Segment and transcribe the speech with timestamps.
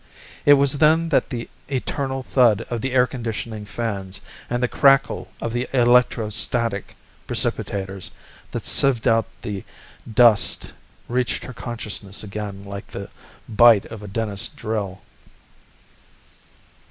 [0.47, 5.31] It was then that the eternal thud of the air conditioning fans and the crackle
[5.39, 6.95] of the electrostatic
[7.27, 8.09] precipitators
[8.49, 9.63] that sieved out the
[10.11, 10.73] dust
[11.07, 13.11] reached her consciousness again like the
[13.47, 15.01] bite of a dentist's drill.